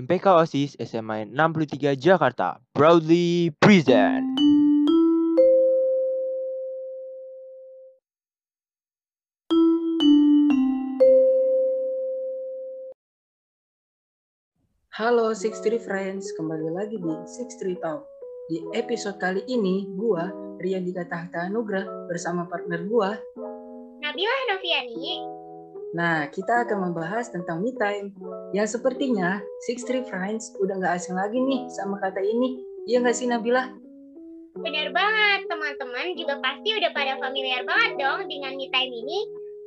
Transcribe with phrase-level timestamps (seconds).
[0.00, 4.24] MPK OSIS SMA 63 Jakarta proudly present.
[14.96, 18.00] Halo Six Three Friends, kembali lagi di Six Three Talk.
[18.48, 20.32] Di episode kali ini, gua
[20.64, 23.12] Ria Dika Tahta Anugrah bersama partner gua.
[24.00, 25.39] Nabila Noviani.
[25.90, 28.14] Nah, kita akan membahas tentang me time.
[28.54, 32.62] Yang sepertinya Six Three Friends udah nggak asing lagi nih sama kata ini.
[32.86, 33.66] Iya nggak sih Nabila?
[34.54, 39.18] Benar banget, teman-teman juga pasti udah pada familiar banget dong dengan me time ini.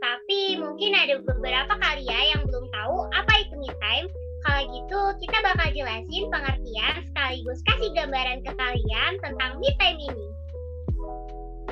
[0.04, 4.08] Tapi mungkin ada beberapa kali ya yang belum tahu apa itu me time.
[4.44, 10.28] Kalau gitu, kita bakal jelasin pengertian sekaligus kasih gambaran ke kalian tentang me time ini.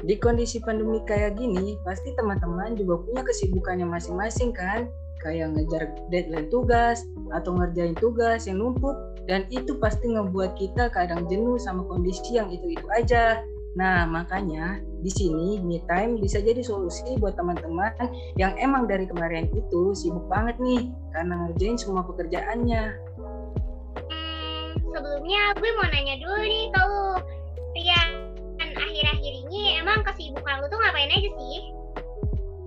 [0.02, 4.90] Di kondisi pandemi kayak gini, pasti teman-teman juga punya kesibukannya masing-masing kan?
[5.22, 8.98] Kayak ngejar deadline tugas, atau ngerjain tugas yang numpuk,
[9.30, 13.46] dan itu pasti ngebuat kita kadang jenuh sama kondisi yang itu-itu aja.
[13.78, 17.96] Nah, makanya di sini me time bisa jadi solusi buat teman-teman
[18.36, 22.84] yang emang dari kemarin itu sibuk banget nih karena ngerjain semua pekerjaannya.
[23.96, 27.08] Hmm, sebelumnya gue mau nanya dulu nih ke lu.
[29.82, 31.58] Emang kesibukan lu tuh ngapain aja sih?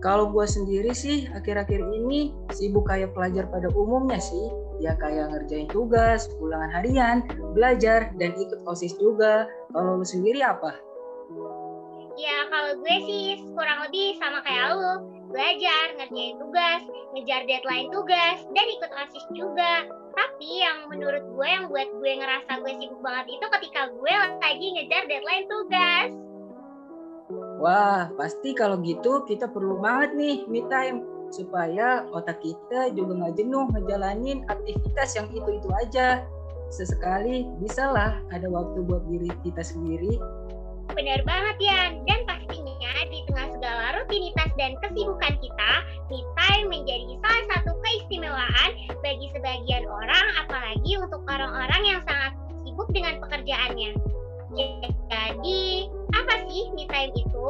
[0.03, 4.51] Kalau gue sendiri sih akhir-akhir ini sibuk kayak pelajar pada umumnya sih.
[4.83, 7.23] Ya kayak ngerjain tugas, ulangan harian,
[7.55, 9.47] belajar, dan ikut OSIS juga.
[9.71, 10.75] Kalau lu sendiri apa?
[12.19, 14.93] Ya kalau gue sih kurang lebih sama kayak lu.
[15.31, 16.83] Belajar, ngerjain tugas,
[17.15, 19.87] ngejar deadline tugas, dan ikut OSIS juga.
[20.15, 24.67] Tapi yang menurut gue yang buat gue ngerasa gue sibuk banget itu ketika gue lagi
[24.75, 26.34] ngejar deadline tugas.
[27.63, 33.35] Wah, pasti kalau gitu kita perlu banget nih me time supaya otak kita juga nggak
[33.39, 36.23] jenuh ngejalanin aktivitas yang itu-itu aja.
[36.71, 40.19] Sesekali bisalah ada waktu buat diri kita sendiri.
[40.95, 45.73] Benar banget ya, dan pastinya di tengah segala rutinitas dan kesibukan kita,
[46.13, 52.89] me time menjadi salah satu keistimewaan bagi sebagian orang, apalagi untuk orang-orang yang sangat sibuk
[52.93, 53.91] dengan pekerjaannya.
[54.55, 55.89] Jadi,
[56.25, 57.49] apa sih me time itu?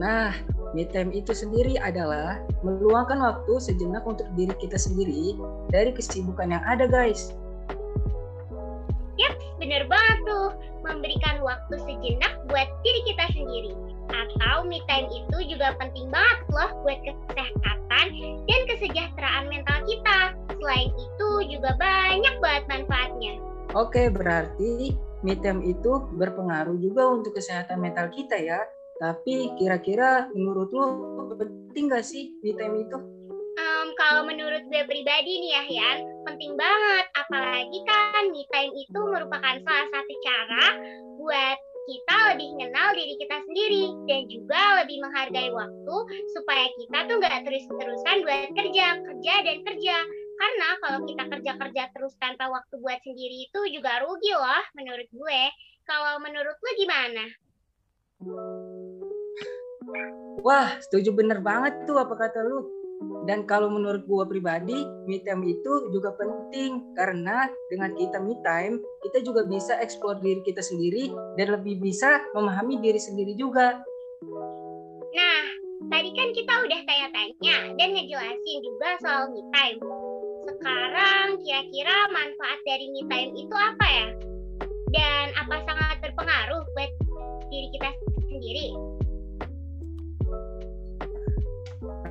[0.00, 0.32] Nah,
[0.72, 5.36] me time itu sendiri adalah meluangkan waktu sejenak untuk diri kita sendiri
[5.68, 7.36] dari kesibukan yang ada, guys.
[9.20, 10.48] Yap, bener banget tuh.
[10.82, 13.72] Memberikan waktu sejenak buat diri kita sendiri.
[14.10, 18.06] Atau me time itu juga penting banget loh buat kesehatan
[18.48, 20.18] dan kesejahteraan mental kita.
[20.58, 23.53] Selain itu juga banyak banget manfaatnya.
[23.74, 24.94] Oke, berarti
[25.26, 28.62] time itu berpengaruh juga untuk kesehatan mental kita ya.
[29.02, 30.86] Tapi kira-kira menurut lu
[31.34, 32.98] penting gak sih time itu?
[33.58, 37.04] Um, kalau menurut gue pribadi nih ya Yan, penting banget.
[37.18, 40.66] Apalagi kan time itu merupakan salah satu cara
[41.18, 45.96] buat kita lebih mengenal diri kita sendiri dan juga lebih menghargai waktu
[46.30, 49.96] supaya kita tuh nggak terus-terusan buat kerja, kerja dan kerja.
[50.34, 55.42] Karena kalau kita kerja-kerja terus tanpa waktu buat sendiri itu juga rugi loh menurut gue.
[55.84, 57.24] Kalau menurut lu gimana?
[60.44, 62.84] Wah, setuju bener banget tuh apa kata lu.
[63.24, 68.76] Dan kalau menurut gua pribadi, me time itu juga penting karena dengan kita me time,
[69.00, 71.08] kita juga bisa eksplor diri kita sendiri
[71.40, 73.80] dan lebih bisa memahami diri sendiri juga.
[75.16, 75.42] Nah,
[75.88, 79.80] tadi kan kita udah tanya-tanya dan ngejelasin juga soal me time.
[80.64, 84.08] Sekarang kira-kira manfaat dari me time itu apa ya?
[84.96, 86.90] Dan apa sangat berpengaruh buat
[87.52, 87.92] diri kita
[88.32, 88.66] sendiri?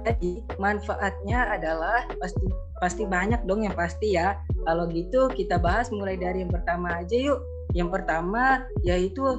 [0.06, 2.46] Jadi manfaatnya adalah pasti
[2.78, 4.38] pasti banyak dong yang pasti ya.
[4.70, 7.42] Kalau gitu kita bahas mulai dari yang pertama aja yuk.
[7.74, 9.34] Yang pertama yaitu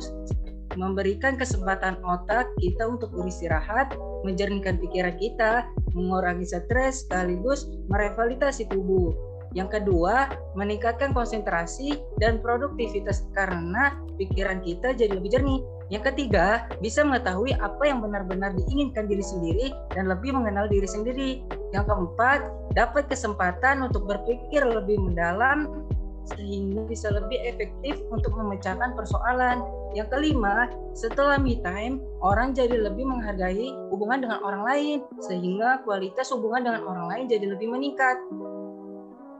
[0.74, 3.94] memberikan kesempatan otak kita untuk beristirahat,
[4.26, 9.14] menjernihkan pikiran kita, mengurangi stres sekaligus merevitalisasi tubuh.
[9.54, 15.62] Yang kedua, meningkatkan konsentrasi dan produktivitas karena pikiran kita jadi lebih jernih.
[15.94, 21.30] Yang ketiga, bisa mengetahui apa yang benar-benar diinginkan diri sendiri dan lebih mengenal diri sendiri.
[21.70, 22.40] Yang keempat,
[22.74, 25.86] dapat kesempatan untuk berpikir lebih mendalam
[26.34, 29.62] sehingga bisa lebih efektif untuk memecahkan persoalan.
[29.94, 36.34] Yang kelima, setelah me time, orang jadi lebih menghargai hubungan dengan orang lain sehingga kualitas
[36.34, 38.18] hubungan dengan orang lain jadi lebih meningkat.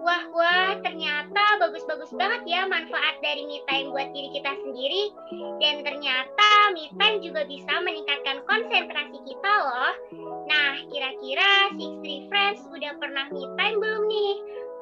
[0.05, 5.03] Wah, wah, ternyata bagus-bagus banget ya manfaat dari me time buat diri kita sendiri.
[5.65, 9.93] Dan ternyata me time juga bisa meningkatkan konsentrasi kita loh.
[10.45, 14.35] Nah, kira-kira Six Three Friends udah pernah me time belum nih?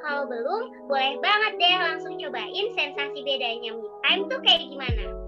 [0.03, 5.22] Kalau belum, boleh banget deh langsung cobain sensasi bedanya me time tuh kayak gimana.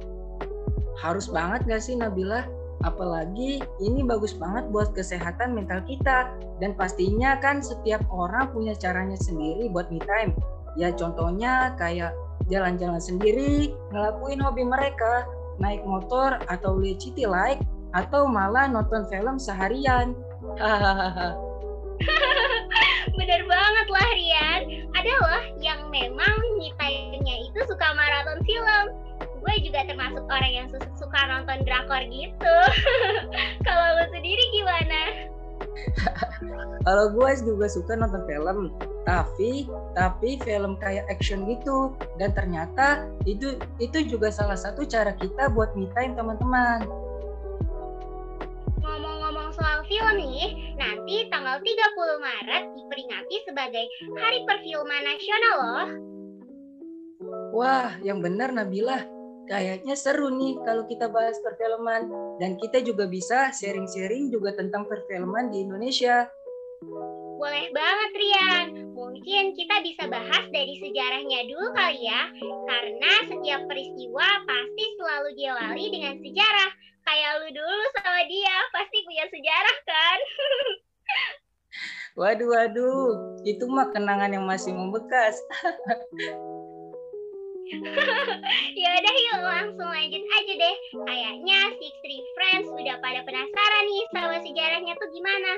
[1.00, 2.46] Harus banget gak sih Nabila?
[2.84, 6.30] Apalagi ini bagus banget buat kesehatan mental kita.
[6.60, 10.36] Dan pastinya kan setiap orang punya caranya sendiri buat me time.
[10.74, 12.12] Ya contohnya kayak
[12.50, 15.24] jalan-jalan sendiri, ngelakuin hobi mereka,
[15.62, 17.62] naik motor atau lihat city light,
[17.94, 20.18] atau malah nonton film seharian.
[20.58, 21.38] Hahaha.
[23.18, 24.62] Bener banget lah Rian.
[24.92, 29.03] Ada loh yang memang me time-nya itu suka maraton film.
[29.44, 32.56] Gue juga termasuk orang yang su- suka nonton drakor gitu.
[33.68, 35.00] Kalau lu sendiri gimana?
[36.84, 38.72] Kalau gue juga suka nonton film,
[39.04, 41.92] tapi tapi film kayak action gitu.
[42.16, 46.88] Dan ternyata itu itu juga salah satu cara kita buat me time teman-teman.
[48.80, 53.84] Ngomong-ngomong soal film nih, nanti tanggal 30 Maret diperingati sebagai
[54.20, 55.88] Hari Perfilman Nasional loh.
[57.56, 59.13] Wah, yang benar Nabila.
[59.44, 62.08] Kayaknya seru nih kalau kita bahas perfilman
[62.40, 66.24] dan kita juga bisa sharing-sharing juga tentang perfilman di Indonesia.
[67.36, 68.66] Boleh banget Rian.
[68.96, 72.32] Mungkin kita bisa bahas dari sejarahnya dulu kali ya.
[72.40, 76.70] Karena setiap peristiwa pasti selalu diawali dengan sejarah.
[77.04, 80.18] Kayak lu dulu sama dia, pasti punya sejarah kan?
[82.14, 85.34] Waduh, waduh, itu mah kenangan yang masih membekas.
[88.82, 90.76] ya udah yuk langsung lanjut aja deh.
[91.08, 95.52] Kayaknya Six Three Friends udah pada penasaran nih sama sejarahnya tuh gimana.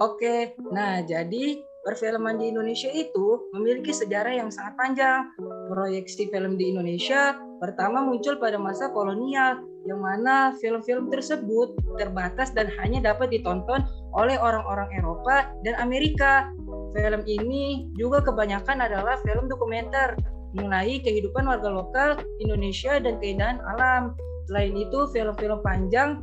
[0.00, 5.28] Oke, nah jadi perfilman di Indonesia itu memiliki sejarah yang sangat panjang.
[5.68, 12.72] Proyeksi film di Indonesia pertama muncul pada masa kolonial, yang mana film-film tersebut terbatas dan
[12.80, 13.84] hanya dapat ditonton
[14.16, 16.48] oleh orang-orang Eropa dan Amerika.
[16.90, 20.18] Film ini juga kebanyakan adalah film dokumenter
[20.54, 22.10] mengenai kehidupan warga lokal
[22.42, 24.14] Indonesia dan keindahan alam.
[24.50, 26.18] Selain itu, film-film panjang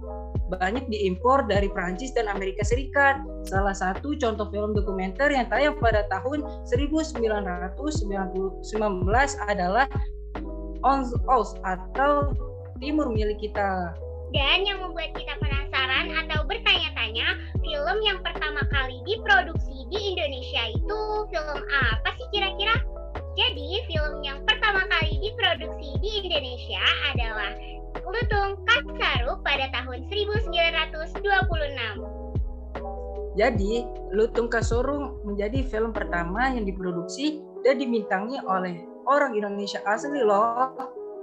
[0.47, 3.19] banyak diimpor dari Prancis dan Amerika Serikat.
[3.47, 8.63] Salah satu contoh film dokumenter yang tayang pada tahun 1919
[9.47, 9.87] adalah
[10.85, 12.31] On Oz atau
[12.79, 13.95] Timur Milik Kita.
[14.35, 17.27] Dan yang membuat kita penasaran atau bertanya-tanya,
[17.63, 20.99] film yang pertama kali diproduksi di Indonesia itu
[21.31, 22.75] film apa sih kira-kira?
[23.37, 26.81] Jadi, film yang pertama kali diproduksi di Indonesia
[27.13, 27.53] adalah
[28.01, 31.21] Lutung Kasaru pada tahun 1926.
[33.37, 40.73] Jadi, Lutung Kasorung menjadi film pertama yang diproduksi dan dibintangi oleh orang Indonesia asli loh.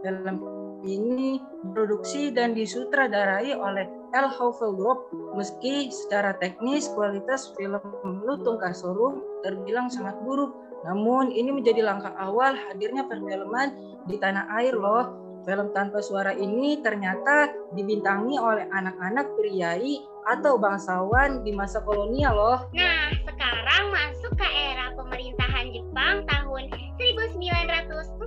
[0.06, 0.38] Film
[0.87, 5.11] ini diproduksi dan disutradarai oleh El Haufel Group.
[5.34, 7.82] Meski secara teknis kualitas film
[8.22, 10.55] Lutung Kasorung terbilang sangat buruk,
[10.85, 13.73] namun ini menjadi langkah awal hadirnya perfilman
[14.05, 15.25] di tanah air loh.
[15.45, 22.61] Film tanpa suara ini ternyata dibintangi oleh anak-anak priai atau bangsawan di masa kolonial loh.
[22.73, 28.25] Nah, sekarang masuk ke era pemerintahan Jepang tahun 1942.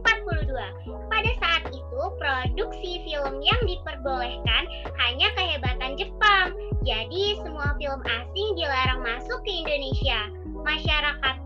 [1.09, 4.63] Pada saat itu, produksi film yang diperbolehkan
[5.01, 6.53] hanya kehebatan Jepang.
[6.85, 10.29] Jadi, semua film asing dilarang masuk ke Indonesia.
[10.61, 11.36] Masyarakat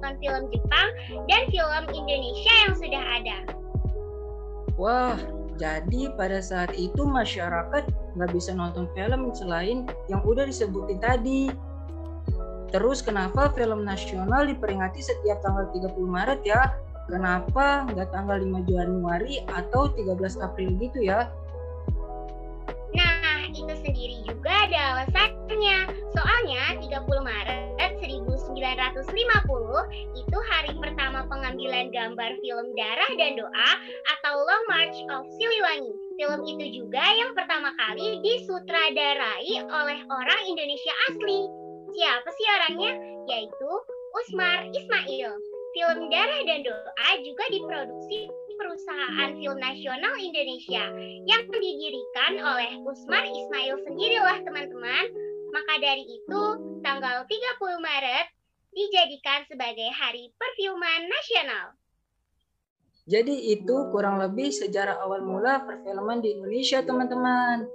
[0.00, 0.88] bisa nonton film Jepang
[1.28, 3.36] dan film Indonesia yang sudah ada.
[4.80, 5.18] Wah,
[5.60, 7.84] jadi pada saat itu masyarakat
[8.16, 11.52] nggak bisa nonton film selain yang udah disebutin tadi.
[12.72, 16.72] Terus kenapa film nasional diperingati setiap tanggal 30 Maret ya?
[17.10, 21.28] Kenapa nggak tanggal 5 Januari atau 13 April gitu ya?
[22.96, 25.92] Nah, itu sendiri juga ada alasannya.
[26.14, 27.59] Soalnya 30 Maret
[28.70, 33.70] 1950 itu hari pertama pengambilan gambar film Darah dan Doa
[34.14, 35.90] atau Long March of Siliwangi.
[36.14, 41.40] Film itu juga yang pertama kali disutradarai oleh orang Indonesia asli.
[41.90, 42.92] Siapa sih orangnya?
[43.26, 43.70] Yaitu
[44.22, 45.34] Usmar Ismail.
[45.74, 50.84] Film Darah dan Doa juga diproduksi perusahaan film nasional Indonesia
[51.26, 55.04] yang didirikan oleh Usmar Ismail sendirilah teman-teman.
[55.50, 56.42] Maka dari itu,
[56.86, 58.39] tanggal 30 Maret
[58.70, 61.74] dijadikan sebagai Hari Perfilman Nasional.
[63.10, 67.66] Jadi itu kurang lebih sejarah awal mula perfilman di Indonesia teman-teman.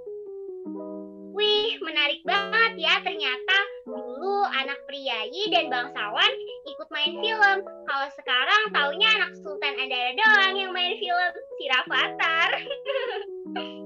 [1.36, 6.32] Wih, menarik banget ya ternyata dulu anak priayi dan bangsawan
[6.64, 7.58] ikut main film.
[7.84, 12.50] Kalau sekarang taunya anak Sultan Andara doang yang main film, si Rafathar.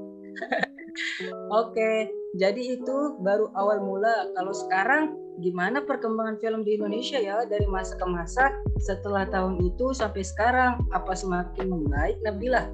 [1.50, 4.30] Oke, Jadi itu baru awal mula.
[4.38, 9.97] Kalau sekarang gimana perkembangan film di Indonesia ya dari masa ke masa setelah tahun itu
[9.97, 12.68] sampai sekarang apa semakin membaik Nabila?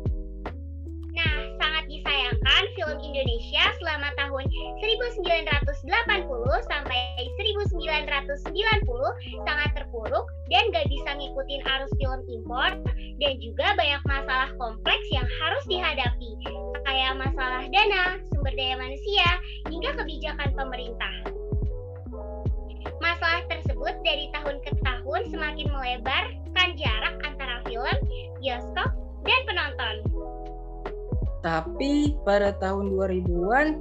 [1.16, 4.44] Nah, sangat disayangkan film Indonesia selama tahun
[4.84, 5.48] 1980
[6.68, 7.00] sampai
[7.40, 7.80] 1990
[9.48, 12.70] sangat terpuruk dan gak bisa ngikutin arus film impor
[13.16, 16.30] dan juga banyak masalah kompleks yang harus dihadapi
[16.86, 19.28] kayak masalah dana, sumber daya manusia,
[19.66, 21.12] hingga kebijakan pemerintah.
[23.16, 27.96] Masalah tersebut dari tahun ke tahun semakin melebarkan jarak antara film,
[28.44, 28.92] bioskop,
[29.24, 29.94] dan penonton.
[31.40, 33.80] Tapi pada tahun 2000-an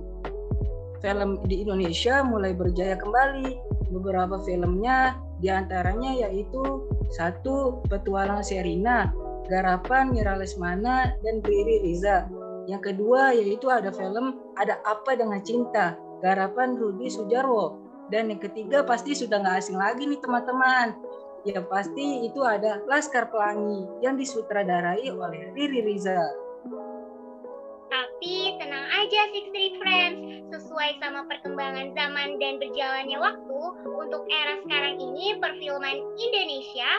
[1.04, 3.60] film di Indonesia mulai berjaya kembali.
[3.92, 9.12] Beberapa filmnya di antaranya yaitu satu Petualang Serina,
[9.52, 12.24] garapan Mira Lesmana dan Riri Riza.
[12.72, 17.85] Yang kedua yaitu ada film Ada Apa Dengan Cinta, garapan Rudi Sujarwo.
[18.14, 20.94] Dan yang ketiga pasti sudah nggak asing lagi nih teman-teman.
[21.46, 26.18] Ya pasti itu ada Laskar Pelangi yang disutradarai oleh Riri Riza.
[27.86, 30.20] Tapi tenang aja Six Street Friends,
[30.50, 36.90] sesuai sama perkembangan zaman dan berjalannya waktu, untuk era sekarang ini perfilman Indonesia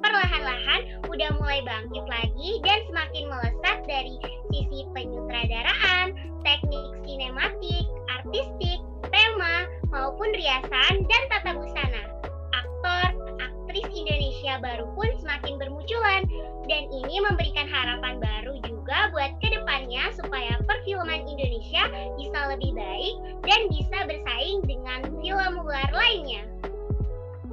[0.00, 4.16] perlahan-lahan udah mulai bangkit lagi dan semakin melesat dari
[4.48, 8.80] sisi penyutradaraan, teknik sinematik, artistik,
[9.12, 12.02] tema, maupun riasan dan tata busana.
[12.50, 13.08] Aktor,
[13.38, 16.26] aktris Indonesia baru pun semakin bermunculan
[16.66, 21.86] dan ini memberikan harapan baru juga buat ke depannya supaya perfilman Indonesia
[22.18, 23.14] bisa lebih baik
[23.46, 26.42] dan bisa bersaing dengan film luar lainnya.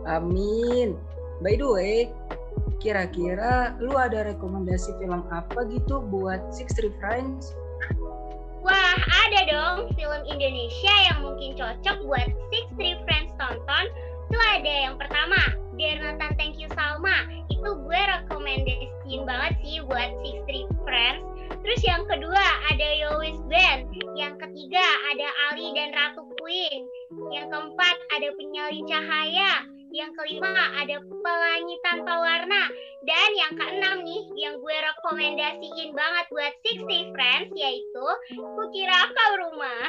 [0.09, 0.97] Amin.
[1.45, 2.09] By the way,
[2.81, 7.53] kira-kira lu ada rekomendasi film apa gitu buat Six Street Friends?
[8.61, 13.85] Wah, ada dong film Indonesia yang mungkin cocok buat Six Street Friends tonton.
[14.29, 17.25] Itu ada yang pertama, Dear Nathan Thank You Salma.
[17.49, 21.25] Itu gue rekomendasiin banget sih buat Six Street Friends.
[21.65, 23.89] Terus yang kedua ada Yowis Band.
[24.13, 26.85] Yang ketiga ada Ali dan Ratu Queen.
[27.33, 29.65] Yang keempat ada Penyalin Cahaya.
[29.91, 32.63] Yang kelima ada Pelangi Tanpa Warna.
[33.03, 39.87] Dan yang keenam nih yang gue rekomendasiin banget buat Sixty Friends yaitu Kukira Kau Rumah.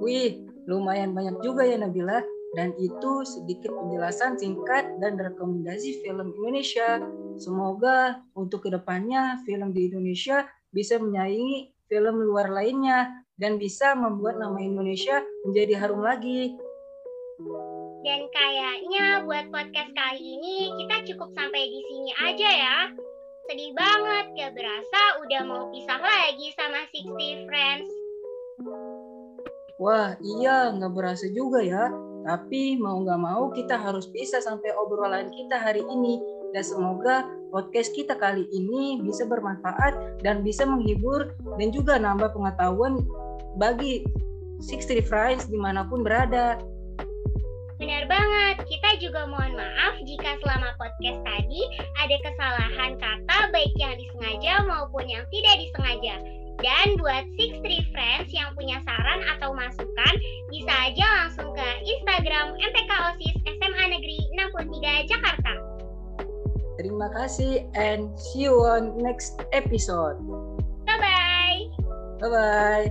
[0.00, 2.24] Wih, lumayan banyak juga ya Nabila.
[2.56, 7.04] Dan itu sedikit penjelasan singkat dan rekomendasi film Indonesia.
[7.36, 14.40] Semoga untuk ke depannya film di Indonesia bisa menyaingi film luar lainnya dan bisa membuat
[14.40, 16.56] nama Indonesia menjadi harum lagi.
[18.06, 22.76] Dan kayaknya buat podcast kali ini kita cukup sampai di sini aja ya.
[23.50, 27.90] Sedih banget, gak berasa udah mau pisah lagi sama Sixty Friends.
[29.78, 31.90] Wah iya nggak berasa juga ya.
[32.26, 36.18] Tapi mau nggak mau kita harus bisa sampai obrolan kita hari ini.
[36.50, 43.02] Dan semoga podcast kita kali ini bisa bermanfaat dan bisa menghibur dan juga nambah pengetahuan
[43.58, 44.02] bagi
[44.58, 46.58] Sixty Friends di mana pun berada.
[47.78, 51.62] Benar banget, kita juga mohon maaf jika selama podcast tadi
[52.02, 56.18] ada kesalahan kata baik yang disengaja maupun yang tidak disengaja.
[56.58, 60.14] Dan buat Six Three Friends yang punya saran atau masukan,
[60.50, 65.52] bisa aja langsung ke Instagram MTK OSIS SMA Negeri 63 Jakarta.
[66.82, 70.18] Terima kasih and see you on next episode.
[70.82, 71.70] Bye-bye.
[72.26, 72.90] Bye-bye.